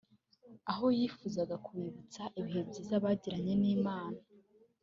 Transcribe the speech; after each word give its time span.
aho 0.71 0.85
yifuzaga 0.97 1.55
kubibutsa 1.65 2.21
ibihe 2.39 2.61
byiza 2.69 2.95
bagiranye 3.03 3.53
n'Imana 3.61 4.19